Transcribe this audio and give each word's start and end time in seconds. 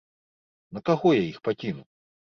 На 0.77 0.83
каго 0.87 1.11
я 1.17 1.23
іх 1.27 1.37
пакіну? 1.49 1.83